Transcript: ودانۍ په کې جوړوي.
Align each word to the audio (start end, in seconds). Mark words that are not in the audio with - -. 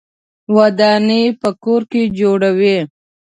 ودانۍ 0.55 1.23
په 1.41 1.49
کې 1.91 2.01
جوړوي. 2.19 2.77